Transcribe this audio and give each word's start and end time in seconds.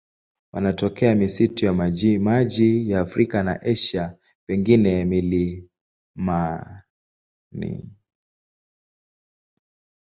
Wanatokea 0.53 1.15
misitu 1.15 1.65
ya 1.65 1.73
majimaji 1.73 2.89
ya 2.91 2.99
Afrika 3.01 3.43
na 3.43 3.61
Asia, 3.61 4.15
pengine 4.45 5.05
milimani. 5.05 7.93